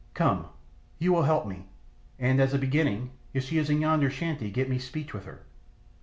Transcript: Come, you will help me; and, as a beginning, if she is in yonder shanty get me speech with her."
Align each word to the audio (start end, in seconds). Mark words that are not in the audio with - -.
Come, 0.15 0.47
you 0.97 1.13
will 1.13 1.21
help 1.21 1.45
me; 1.45 1.67
and, 2.17 2.41
as 2.41 2.55
a 2.55 2.57
beginning, 2.57 3.11
if 3.35 3.43
she 3.43 3.59
is 3.59 3.69
in 3.69 3.81
yonder 3.81 4.09
shanty 4.09 4.49
get 4.49 4.67
me 4.67 4.79
speech 4.79 5.13
with 5.13 5.25
her." 5.25 5.43